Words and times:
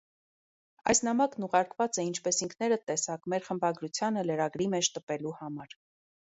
-Այս 0.93 1.01
նամակն 1.07 1.45
ուղարկված 1.47 1.99
է, 1.99 2.05
ինչպես 2.11 2.39
ինքներդ 2.45 2.87
տեսաք, 2.87 3.29
մեր 3.35 3.45
խմբագրությանը 3.51 4.25
լրագրի 4.31 4.69
մեջ 4.77 4.91
տպելու 4.97 5.37
համար: 5.45 5.79